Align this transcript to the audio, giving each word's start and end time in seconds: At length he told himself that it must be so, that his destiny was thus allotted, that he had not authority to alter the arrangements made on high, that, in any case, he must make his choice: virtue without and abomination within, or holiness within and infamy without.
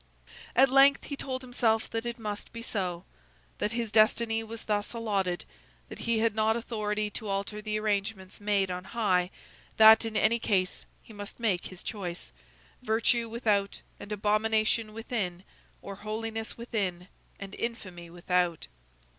At 0.55 0.71
length 0.71 1.03
he 1.03 1.15
told 1.15 1.43
himself 1.43 1.87
that 1.91 2.07
it 2.07 2.17
must 2.17 2.51
be 2.51 2.63
so, 2.63 3.05
that 3.59 3.73
his 3.73 3.91
destiny 3.91 4.43
was 4.43 4.63
thus 4.63 4.93
allotted, 4.93 5.45
that 5.89 5.99
he 6.09 6.17
had 6.17 6.33
not 6.35 6.55
authority 6.55 7.11
to 7.11 7.27
alter 7.27 7.61
the 7.61 7.77
arrangements 7.79 8.41
made 8.41 8.71
on 8.71 8.83
high, 8.83 9.29
that, 9.77 10.03
in 10.03 10.17
any 10.17 10.39
case, 10.39 10.87
he 11.03 11.13
must 11.13 11.39
make 11.39 11.67
his 11.67 11.83
choice: 11.83 12.33
virtue 12.81 13.29
without 13.29 13.79
and 13.99 14.11
abomination 14.11 14.91
within, 14.93 15.43
or 15.83 15.97
holiness 15.97 16.57
within 16.57 17.07
and 17.39 17.53
infamy 17.53 18.09
without. 18.09 18.65